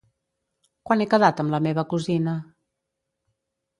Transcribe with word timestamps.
Quan 0.89 1.03
he 1.03 1.07
quedat 1.11 1.43
amb 1.43 1.55
la 1.57 1.61
meva 1.67 1.85
cosina? 1.93 2.37